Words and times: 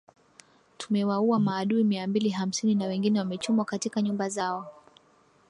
Tumewaua 0.77 1.39
maadui 1.39 1.83
mia 1.83 2.07
mbili 2.07 2.29
hamsini 2.29 2.75
na 2.75 2.85
wengine 2.85 3.19
wamechomwa 3.19 3.65
katika 3.65 4.01
nyumba 4.01 4.29
zao 4.29 4.73